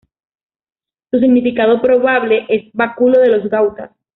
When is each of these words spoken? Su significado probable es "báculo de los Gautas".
Su 1.11 1.19
significado 1.19 1.79
probable 1.79 2.47
es 2.49 2.71
"báculo 2.73 3.19
de 3.19 3.29
los 3.37 3.47
Gautas". 3.51 3.91